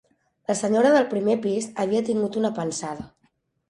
La 0.51 0.55
senyora 0.61 0.93
del 0.95 1.05
primer 1.13 1.37
pis 1.45 1.71
havia 1.87 2.05
tingut 2.11 2.43
una 2.45 2.55
pensada. 2.61 3.11